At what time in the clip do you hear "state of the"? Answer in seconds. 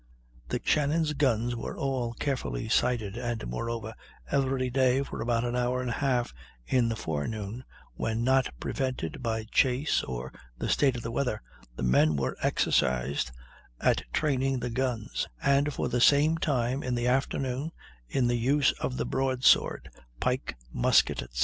10.69-11.11